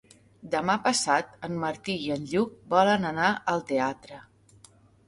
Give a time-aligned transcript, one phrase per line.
[0.55, 4.23] Demà passat en Martí i en Lluc volen anar al teatre.